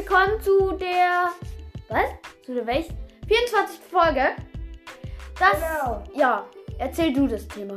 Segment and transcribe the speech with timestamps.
[0.00, 1.28] willkommen zu der.
[1.88, 2.08] Was?
[2.46, 2.96] Zu der welchen?
[3.28, 3.80] 24.
[3.90, 4.28] Folge.
[5.38, 5.52] Das.
[5.52, 6.02] Genau.
[6.14, 6.46] Ja,
[6.78, 7.74] erzähl du das Thema.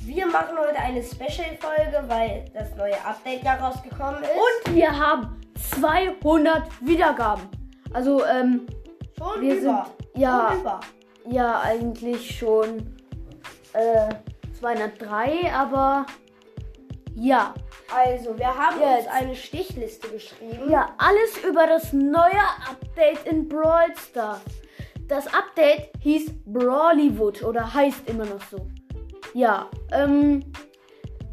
[0.00, 4.30] Wir machen heute eine Special-Folge, weil das neue Update ja rausgekommen ist.
[4.66, 5.40] Und wir haben
[5.80, 7.44] 200 Wiedergaben.
[7.94, 8.66] Also, ähm,
[9.16, 9.86] schon wir über.
[10.12, 10.20] sind.
[10.20, 10.80] Ja, Schon über.
[11.30, 12.94] ja, eigentlich schon.
[13.72, 14.10] Äh,
[14.58, 16.04] 203, aber.
[17.14, 17.54] Ja.
[17.94, 19.06] Also, wir haben Jetzt.
[19.06, 20.70] uns eine Stichliste geschrieben.
[20.70, 24.42] Ja, alles über das neue Update in Brawl Stars.
[25.08, 28.68] Das Update hieß Brawlywood oder heißt immer noch so.
[29.32, 30.44] Ja, ähm,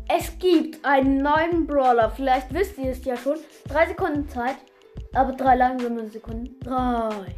[0.07, 2.09] es gibt einen neuen Brawler.
[2.11, 3.37] Vielleicht wisst ihr es ja schon.
[3.67, 4.57] Drei Sekunden Zeit,
[5.13, 6.57] aber drei langsame Sekunden.
[6.61, 7.35] Drei,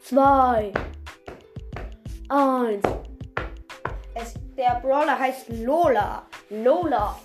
[0.00, 0.72] zwei,
[2.28, 2.84] eins.
[4.14, 6.26] Es, der Brawler heißt Lola.
[6.50, 7.16] Lola.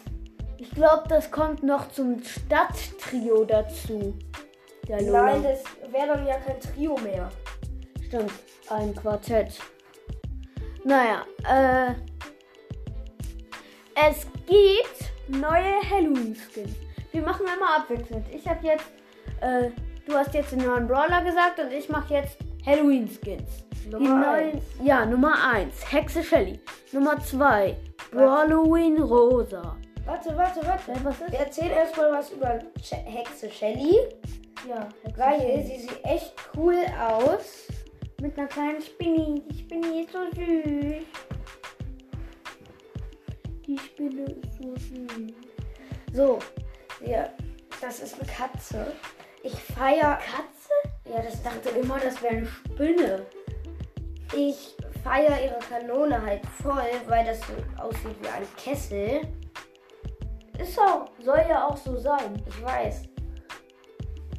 [0.57, 4.17] Ich glaube, das kommt noch zum Stadttrio dazu.
[4.87, 5.23] Der Lola.
[5.23, 7.29] Nein, das wäre dann ja kein Trio mehr.
[8.05, 8.31] Stimmt,
[8.69, 9.59] ein Quartett.
[10.83, 11.93] Naja, äh.
[13.95, 16.75] Es gibt neue Halloween-Skins.
[17.11, 18.25] Wir machen immer abwechselnd.
[18.33, 18.85] Ich habe jetzt,
[19.41, 19.69] äh,
[20.07, 23.65] du hast jetzt den neuen Brawler gesagt und ich mache jetzt Halloween-Skins.
[23.89, 24.63] Nummer neuen, eins.
[24.81, 26.59] ja, Nummer 1, Hexe Shelly.
[26.91, 27.75] Nummer 2,
[28.15, 29.77] Halloween Rosa.
[30.05, 30.91] Warte, warte, warte.
[30.91, 31.31] Äh, was ist?
[31.31, 32.59] Wir erzählen erstmal was über
[33.05, 33.97] Hexe Shelly,
[34.67, 35.63] Ja, Hexe weil Shelly.
[35.63, 37.67] sie sieht echt cool aus.
[38.21, 39.41] Mit einer kleinen Spinne.
[39.49, 41.03] Die Spinne ist so süß.
[43.65, 45.33] Die Spinne ist so süß.
[46.13, 46.39] So,
[47.05, 47.29] ja,
[47.81, 48.93] das ist eine Katze.
[49.41, 50.17] Ich feiere.
[50.19, 51.13] Katze?
[51.13, 53.25] Ja, das Ich dachte immer, das wäre eine Spinne.
[54.35, 59.21] Ich feiere ihre Kanone halt voll, weil das so aussieht wie ein Kessel.
[60.73, 62.41] Ist auch, soll ja auch so sein.
[62.47, 63.03] Ich weiß.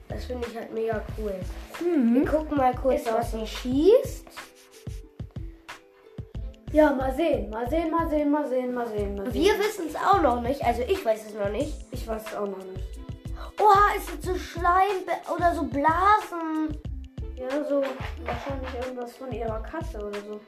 [0.09, 1.33] Das finde ich halt mega cool.
[1.79, 2.27] Wir Mhm.
[2.27, 4.27] gucken mal kurz, Ist was sie schießt.
[6.73, 9.45] Ja, mal sehen, mal sehen, mal sehen, mal sehen, mal sehen, mal sehen.
[9.45, 10.65] Wir wissen es auch noch nicht.
[10.65, 11.73] Also ich weiß es noch nicht.
[11.93, 12.99] Ich weiß es auch noch nicht.
[13.61, 16.77] Oha, ist jetzt so Schleim oder so Blasen.
[17.37, 17.81] Ja, so
[18.25, 20.41] wahrscheinlich irgendwas von ihrer Katze oder so.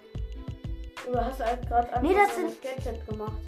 [1.09, 3.39] Oder hast du halt gerade Nee, das sind- Gadget gemacht?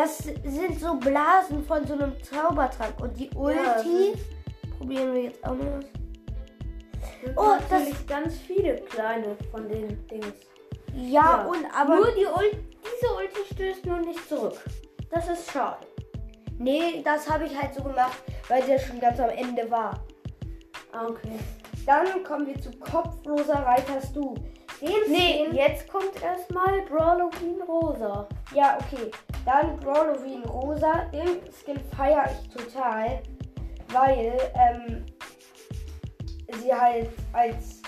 [0.00, 2.98] Das sind so Blasen von so einem Zaubertrank.
[3.02, 4.14] Und die Ulti
[4.78, 5.84] probieren wir jetzt auch mal aus.
[7.22, 10.26] Das Oh, sind natürlich ganz viele kleine von den Dings.
[10.94, 11.96] Ja, und aber.
[11.96, 12.50] nur die Ul
[12.82, 14.58] diese Ulti stößt nur nicht zurück.
[15.10, 15.86] Das ist schade.
[16.58, 20.02] Nee, das habe ich halt so gemacht, weil der schon ganz am Ende war.
[20.92, 21.38] Ah, okay.
[21.84, 24.34] Dann kommen wir zu kopfloser Reiterst du.
[24.80, 28.26] Den Nee, jetzt kommt erstmal Brawloween Rosa.
[28.54, 29.10] Ja, okay.
[29.44, 31.06] Dann Brawloween Rosa.
[31.12, 33.22] Den Skin feiere ich total,
[33.88, 35.06] weil ähm,
[36.60, 37.82] sie halt als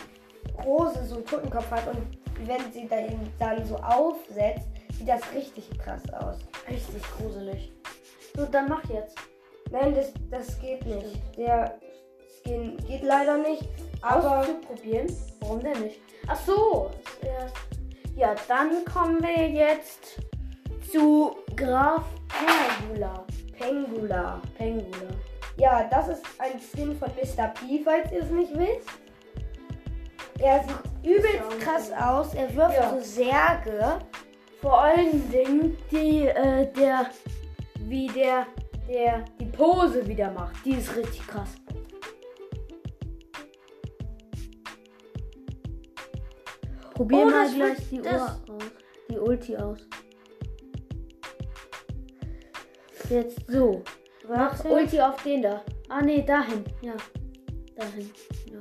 [0.65, 4.69] Rose so einen Totenkopf hat und wenn sie dann, dann so aufsetzt,
[4.99, 6.39] sieht das richtig krass aus.
[6.69, 7.73] Richtig gruselig.
[8.37, 9.17] So, dann mach jetzt.
[9.71, 11.21] Nein, das, das geht nicht.
[11.37, 11.79] Der
[12.43, 13.69] Skin geht leider nicht,
[14.01, 15.07] aber Auszuprobieren?
[15.41, 16.01] Warum denn nicht?
[16.27, 16.91] Ach so.
[18.17, 20.19] Ja, dann kommen wir jetzt
[20.91, 23.25] zu Graf Pengula.
[23.59, 24.41] Pengula.
[24.57, 25.09] Pengula.
[25.57, 27.49] Ja, das ist ein Skin von Mr.
[27.49, 28.89] P, falls ihr es nicht wisst.
[30.39, 32.35] Er sieht übelst krass aus.
[32.35, 32.91] Er wirft Ja.
[32.91, 33.99] so Särge.
[34.61, 37.07] Vor allen Dingen die, äh, der,
[37.81, 38.47] wie der,
[38.89, 40.65] der die Pose wieder macht.
[40.65, 41.51] Die ist richtig krass.
[46.95, 48.41] Probier Oh, mal gleich die Uhr aus.
[49.11, 49.79] Die Ulti aus.
[53.13, 53.83] Jetzt so.
[54.29, 54.69] Mach Warte.
[54.69, 55.61] Ulti auf den da.
[55.89, 56.65] Ah nee, dahin.
[56.81, 56.95] Ja.
[57.77, 58.11] Dahin.
[58.51, 58.59] Ja.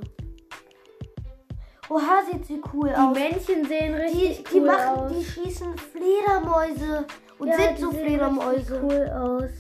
[1.90, 3.18] Oha, sieht sie cool Die aus.
[3.18, 5.12] Männchen sehen Die, richtig die cool machen, aus.
[5.14, 7.06] die schießen Fledermäuse
[7.40, 8.82] und Ja, sind die so Fledermäuse.
[8.84, 9.52] Cool aus.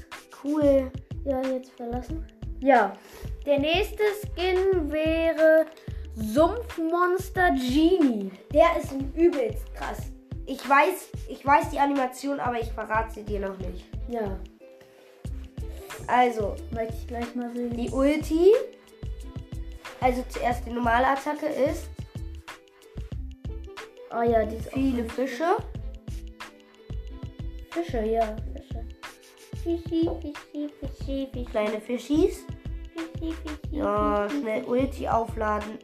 [0.44, 0.92] Cool.
[1.24, 2.26] Ja, jetzt verlassen.
[2.60, 2.94] Ja.
[3.46, 5.66] Der nächste Skin wäre
[6.16, 8.32] Sumpfmonster Genie.
[8.54, 10.12] Der ist übelst krass.
[10.46, 13.86] Ich weiß, ich weiß die Animation, aber ich verrate sie dir noch nicht.
[14.10, 14.38] Ja.
[16.08, 17.76] Also, Möchte ich gleich mal sehen.
[17.76, 18.52] die Ulti.
[20.00, 21.90] Also zuerst die normale Attacke ist
[24.12, 25.56] oh ja, die viele Fische.
[27.70, 28.86] Fische, ja, Fische.
[29.64, 31.46] Fischi, Fischi, Fischi, Fischi.
[31.52, 32.46] Kleine Fischis.
[32.96, 35.78] Fischi, Fischi, Ja, schnell Ulti aufladen.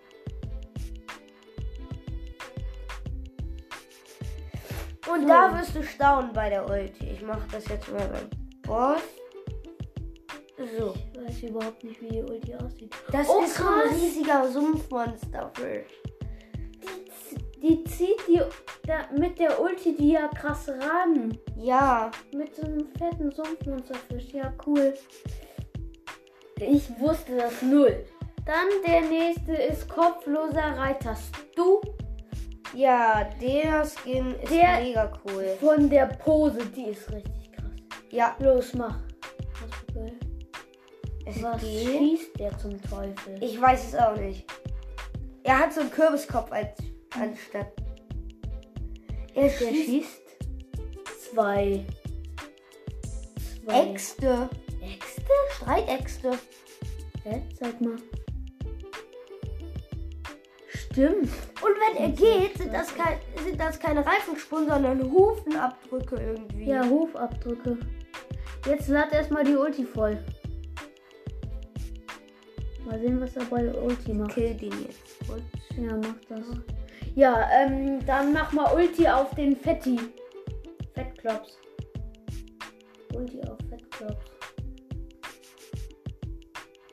[5.10, 5.27] Und So.
[5.27, 7.07] da wirst du staunen bei der Ulti.
[7.12, 8.30] Ich mach das jetzt mal beim
[8.63, 9.01] Boss.
[10.77, 10.93] So.
[11.13, 12.93] Ich weiß überhaupt nicht, wie die Ulti aussieht.
[13.11, 15.91] Das Oh, ist so ein riesiger Sumpfmonster-Fisch.
[17.61, 18.41] Die zieht die
[18.85, 21.37] da, mit der Ulti die ja krass ran.
[21.57, 22.11] Ja.
[22.33, 24.31] Mit so einem fetten Sumpfmonsterfisch.
[24.33, 24.93] Ja, cool.
[26.59, 28.05] Ich wusste das null.
[28.45, 31.81] Dann der nächste ist kopfloser Reiter Stu.
[32.75, 35.45] Ja, der Skin ist Der- mega cool.
[35.59, 37.71] Von der Pose, die ist richtig krass.
[38.11, 38.99] Ja, Los, mach.
[39.61, 40.26] Was, für-
[41.27, 41.88] es was geht.
[41.88, 43.41] schießt der zum Teufel?
[43.41, 44.45] Ich weiß es auch nicht.
[45.44, 46.77] Er hat so einen Kürbiskopf als
[47.19, 47.71] anstatt.
[49.33, 50.21] Er der schießt schießt
[51.31, 51.85] zwei.
[53.63, 53.91] Zwei.
[53.91, 54.50] Äxte.
[54.81, 55.31] Äxte?
[55.56, 56.31] Streitäxte.
[57.24, 57.44] Hä?
[57.59, 57.97] Sag mal.
[60.69, 61.29] Stimmt.
[61.62, 66.65] Und wenn er geht, sind das, kein, sind das keine Reifenspuren, sondern Hufenabdrücke irgendwie.
[66.65, 67.77] Ja, Hufabdrücke.
[68.65, 70.24] Jetzt lad erstmal die Ulti voll.
[72.88, 74.34] Mal sehen, was er bei Ulti macht.
[74.34, 75.30] Kill den jetzt.
[75.30, 75.44] Und
[75.78, 76.45] Ja, mach das.
[77.16, 80.00] Ja, ähm, dann mach mal Ulti auf den Fetti.
[80.94, 81.57] Fettklops.
[83.13, 84.25] Ulti auf Fettklops.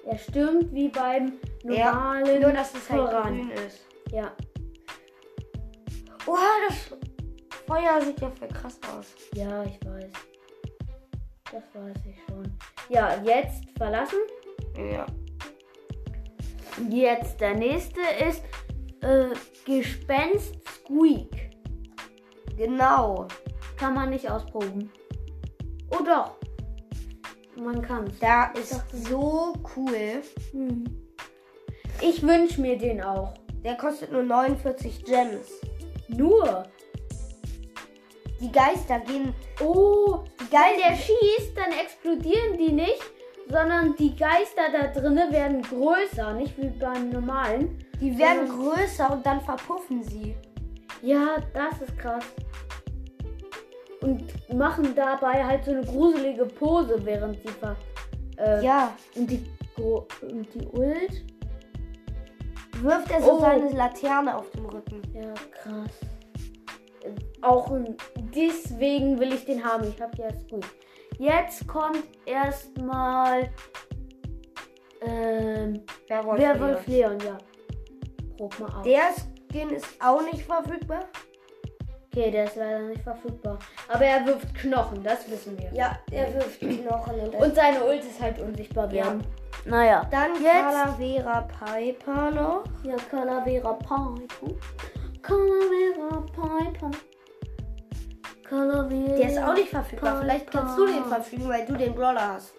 [0.04, 3.86] Er stürmt wie beim normalen nur, dass es halt grün ist.
[4.10, 4.32] Ja.
[6.26, 6.98] Oha, das
[7.66, 9.14] Feuer sieht ja voll krass aus.
[9.34, 10.10] Ja, ich weiß.
[11.52, 12.52] Das weiß ich schon.
[12.88, 14.18] Ja, jetzt verlassen.
[14.76, 15.06] Ja.
[16.90, 18.42] Jetzt der nächste ist
[19.00, 19.28] äh,
[19.64, 21.50] Gespenst Squeak.
[22.56, 23.26] Genau.
[23.76, 24.90] Kann man nicht ausproben.
[25.90, 26.32] Oh doch.
[27.56, 28.18] Man kann's.
[28.18, 30.22] Da ist so cool.
[30.52, 30.84] Hm.
[32.00, 33.34] Ich wünsche mir den auch.
[33.64, 35.48] Der kostet nur 49 Gems.
[36.08, 36.64] Nur.
[38.40, 39.34] Die Geister gehen.
[39.60, 41.04] Oh, Die wenn der Geister.
[41.04, 43.00] schießt, dann explodieren die nicht,
[43.48, 47.78] sondern die Geister da drinnen werden größer, nicht wie beim normalen.
[48.00, 50.34] Die werden sondern- größer und dann verpuffen sie.
[51.02, 52.24] Ja, das ist krass.
[54.00, 54.22] Und
[54.54, 57.76] machen dabei halt so eine gruselige Pose, während sie ver.
[58.38, 58.92] Äh, Ja.
[59.14, 59.44] Und die,
[59.76, 61.24] und die Ult.
[62.82, 63.40] Wirft er so Oh.
[63.40, 65.00] seine Laterne auf dem Rücken.
[65.14, 65.90] Ja, krass.
[67.42, 67.70] Auch
[68.34, 69.84] deswegen will ich den haben.
[69.94, 70.64] Ich habe ja gut.
[71.18, 73.50] Jetzt kommt erstmal
[75.00, 76.40] ähm, Werwolf.
[76.40, 77.38] Werwolf Leon, ja.
[78.36, 78.82] Prob mal aus.
[78.84, 79.02] Der
[79.50, 81.04] Skin ist auch nicht verfügbar.
[82.12, 83.58] Okay, der ist leider nicht verfügbar.
[83.88, 85.72] Aber er wirft Knochen, das wissen wir.
[85.72, 89.04] Ja, der wirft Knochen und, Und seine Ult ist halt unsichtbar Ja.
[89.06, 89.22] werden.
[89.66, 90.06] Naja.
[90.10, 92.64] dann jetzt- Calavera Piper noch.
[92.84, 94.14] Ja, Calavera Piper.
[95.22, 96.90] Calavera Piper.
[98.50, 100.20] Der ist auch nicht verfügbar.
[100.20, 102.52] Vielleicht kannst du den verfügen, weil du den Brawler hast.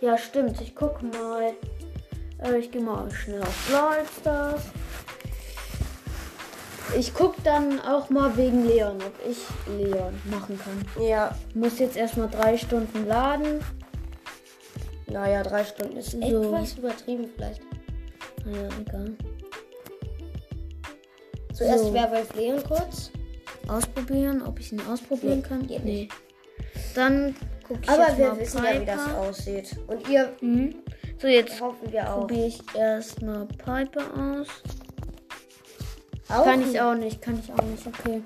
[0.00, 0.60] Ja, stimmt.
[0.60, 1.52] Ich guck mal.
[2.42, 4.62] Äh, ich gehe mal schnell auf Brawl Stars.
[6.98, 9.38] Ich guck dann auch mal wegen Leon, ob ich
[9.78, 11.02] Leon machen kann.
[11.02, 11.34] Ja.
[11.54, 13.60] Muss jetzt erstmal drei Stunden laden.
[15.06, 16.18] Naja, drei Stunden ist So.
[16.20, 17.62] etwas übertrieben vielleicht.
[18.44, 19.16] Naja, egal.
[21.52, 21.94] Zuerst So.
[21.94, 23.10] Werwolf Leon kurz.
[23.68, 25.66] Ausprobieren, ob ich ihn ausprobieren Nee, kann.
[25.66, 26.08] geht Nee.
[26.94, 27.34] Dann
[27.66, 29.18] guck ich Aber wir mal wissen ja, wie das Piper.
[29.20, 29.76] aussieht.
[29.86, 30.74] Und ihr Mhm.
[31.18, 32.20] So, jetzt hoffen wir auch.
[32.20, 34.02] probiere ich erstmal Piper
[34.40, 34.48] aus.
[36.28, 36.44] Auch?
[36.44, 38.22] Kann ich auch nicht, kann ich auch nicht, okay.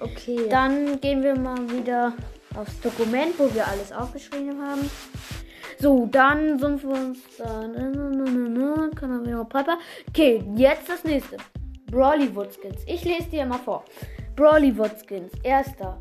[0.00, 0.48] Okay.
[0.50, 2.12] Dann gehen wir mal wieder
[2.54, 4.90] aufs Dokument, wo wir alles aufgeschrieben haben.
[5.78, 7.44] So, dann sind wir uns da.
[8.94, 9.78] Kann er wieder Piper.
[10.08, 11.36] Okay, jetzt das nächste.
[11.90, 12.82] Brawlywood Skins.
[12.86, 13.84] Ich lese dir mal vor.
[14.36, 15.32] Brawlywood Skins.
[15.42, 15.98] Erster.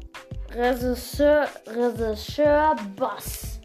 [0.53, 3.59] Regisseur, Regisseur Boss.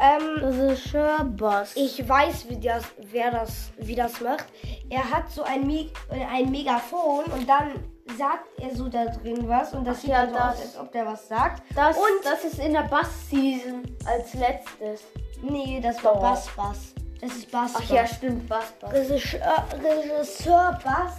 [0.00, 1.72] ähm, Regisseur Boss.
[1.76, 4.46] ich weiß, wie das, wer das, wie das macht.
[4.90, 5.86] Er hat so ein, äh,
[6.32, 7.72] ein Megafon und dann
[8.18, 10.42] sagt er so da drin was und das Ach sieht ja, so das.
[10.56, 11.62] aus, als ob der was sagt.
[11.74, 15.02] das, und- das ist in der Bass-Season als letztes.
[15.42, 16.20] Nee, das war Doch.
[16.20, 16.94] Bass Bass.
[17.20, 18.92] Das ist Bass Ach ja, stimmt, Bass, Bass.
[18.92, 21.14] Regisseur, Regisseur Bass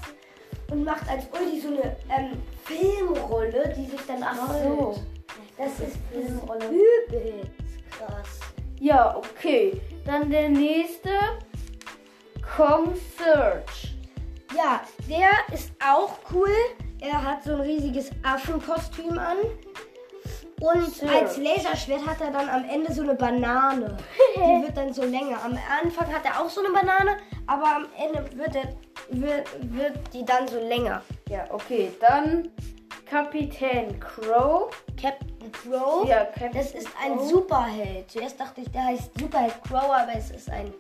[0.72, 4.96] und macht als Ulti so eine ähm, Filmrolle, die sich dann Ach so.
[5.58, 6.66] Das ist Filmrolle.
[6.68, 7.52] übelst
[7.92, 8.40] krass.
[8.80, 9.80] Ja, okay.
[10.06, 11.10] Dann der nächste.
[12.56, 13.96] Kong Search.
[14.56, 16.50] Ja, der ist auch cool.
[17.02, 19.38] Er hat so ein riesiges Affenkostüm an.
[20.62, 21.10] Und Sir.
[21.12, 23.98] als Laserschwert hat er dann am Ende so eine Banane.
[24.36, 25.44] Die wird dann so länger.
[25.44, 28.70] Am Anfang hat er auch so eine Banane, aber am Ende wird er
[29.10, 31.02] wird, wird die dann so länger.
[31.30, 31.92] Ja, okay.
[32.00, 32.50] Dann
[33.10, 34.70] Kapitän Crow.
[35.02, 36.08] Captain Crow.
[36.08, 37.30] Ja, Captain Das ist ein Crow.
[37.30, 38.10] Superheld.
[38.12, 40.74] Zuerst dachte ich, der heißt Superheld Crow, aber es ist ein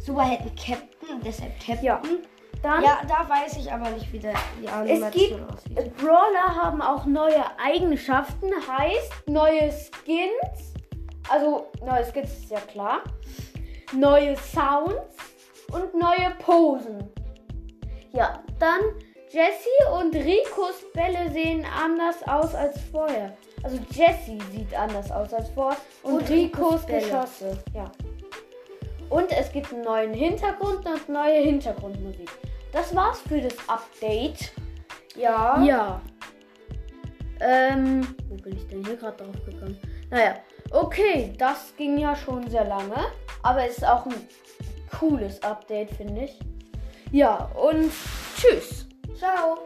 [0.00, 1.84] Superhelden-Captain, deshalb Captain.
[1.84, 2.02] Ja.
[2.62, 5.78] Dann Ja, da weiß ich aber nicht, wie der, die Es gibt Animation aussieht.
[5.78, 10.72] äh, Brawler haben auch neue Eigenschaften, heißt neue Skins.
[11.28, 13.02] Also neue Skins ist ja klar.
[13.92, 14.94] Neue Sounds
[15.72, 17.10] und neue Posen.
[18.16, 18.80] Ja, dann
[19.28, 23.36] Jessie und Ricos Bälle sehen anders aus als vorher.
[23.62, 26.86] Also Jessie sieht anders aus als vorher und, Und Ricos.
[26.86, 27.58] Geschosse.
[27.74, 27.92] Ja.
[29.10, 32.30] Und es gibt einen neuen Hintergrund und neue Hintergrundmusik.
[32.72, 34.50] Das war's für das Update.
[35.14, 35.62] Ja.
[35.62, 36.00] Ja.
[37.40, 39.78] Ähm, wo bin ich denn hier gerade drauf gekommen?
[40.08, 40.36] Naja,
[40.70, 42.96] okay, das ging ja schon sehr lange,
[43.42, 44.14] aber es ist auch ein
[44.98, 46.38] cooles Update, finde ich.
[47.12, 47.92] Ja, und
[48.36, 48.86] tschüss.
[49.16, 49.58] Ciao.